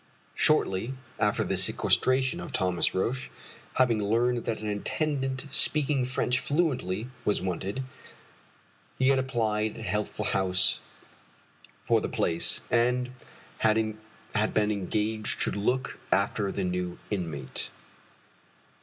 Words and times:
Shortly 0.33 0.95
after 1.19 1.43
the 1.43 1.55
sequestration 1.55 2.39
of 2.39 2.51
Thomas 2.51 2.95
Roch, 2.95 3.29
having 3.75 4.03
learned 4.03 4.45
that 4.45 4.59
an 4.63 4.67
attendant 4.69 5.45
speaking 5.51 6.05
French 6.05 6.39
fluently 6.39 7.07
was 7.23 7.39
wanted, 7.39 7.83
he 8.97 9.09
had 9.09 9.19
applied 9.19 9.77
at 9.77 9.85
Healthful 9.85 10.25
House 10.25 10.79
for 11.85 12.01
the 12.01 12.09
place, 12.09 12.61
and 12.71 13.11
had 13.59 13.75
been 13.75 14.71
engaged 14.71 15.39
to 15.43 15.51
look 15.51 15.99
after 16.11 16.51
the 16.51 16.63
new 16.63 16.97
inmate. 17.11 17.69